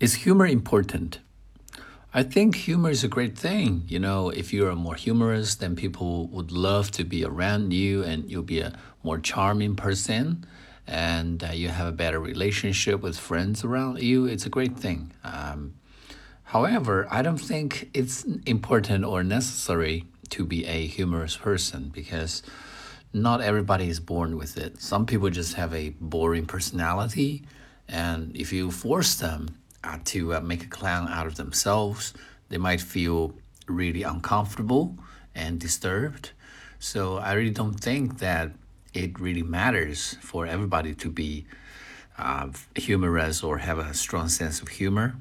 Is 0.00 0.14
humor 0.14 0.46
important? 0.46 1.18
I 2.14 2.22
think 2.22 2.54
humor 2.54 2.88
is 2.88 3.02
a 3.02 3.08
great 3.08 3.36
thing. 3.36 3.82
You 3.88 3.98
know, 3.98 4.28
if 4.30 4.52
you're 4.52 4.76
more 4.76 4.94
humorous, 4.94 5.56
then 5.56 5.74
people 5.74 6.28
would 6.28 6.52
love 6.52 6.92
to 6.92 7.02
be 7.02 7.24
around 7.24 7.72
you 7.72 8.04
and 8.04 8.30
you'll 8.30 8.44
be 8.44 8.60
a 8.60 8.78
more 9.02 9.18
charming 9.18 9.74
person 9.74 10.46
and 10.86 11.42
uh, 11.42 11.48
you 11.48 11.70
have 11.70 11.88
a 11.88 11.92
better 11.92 12.20
relationship 12.20 13.00
with 13.00 13.18
friends 13.18 13.64
around 13.64 14.00
you. 14.00 14.26
It's 14.26 14.46
a 14.46 14.48
great 14.48 14.76
thing. 14.76 15.10
Um, 15.24 15.74
however, 16.44 17.08
I 17.10 17.22
don't 17.22 17.36
think 17.36 17.90
it's 17.92 18.22
important 18.46 19.04
or 19.04 19.24
necessary 19.24 20.04
to 20.30 20.46
be 20.46 20.64
a 20.64 20.86
humorous 20.86 21.36
person 21.36 21.90
because 21.92 22.44
not 23.12 23.40
everybody 23.40 23.88
is 23.88 23.98
born 23.98 24.36
with 24.36 24.58
it. 24.58 24.80
Some 24.80 25.06
people 25.06 25.28
just 25.30 25.54
have 25.54 25.74
a 25.74 25.90
boring 26.00 26.46
personality, 26.46 27.42
and 27.88 28.36
if 28.36 28.52
you 28.52 28.70
force 28.70 29.16
them, 29.16 29.56
uh, 29.84 29.98
to 30.06 30.34
uh, 30.34 30.40
make 30.40 30.64
a 30.64 30.68
clown 30.68 31.08
out 31.08 31.26
of 31.26 31.36
themselves. 31.36 32.14
They 32.48 32.58
might 32.58 32.80
feel 32.80 33.34
really 33.66 34.02
uncomfortable 34.02 34.96
and 35.34 35.60
disturbed. 35.60 36.32
So 36.78 37.18
I 37.18 37.32
really 37.32 37.50
don't 37.50 37.78
think 37.78 38.18
that 38.18 38.52
it 38.94 39.20
really 39.20 39.42
matters 39.42 40.16
for 40.20 40.46
everybody 40.46 40.94
to 40.94 41.10
be 41.10 41.46
uh, 42.16 42.48
humorous 42.74 43.42
or 43.42 43.58
have 43.58 43.78
a 43.78 43.94
strong 43.94 44.28
sense 44.28 44.60
of 44.60 44.68
humor. 44.68 45.16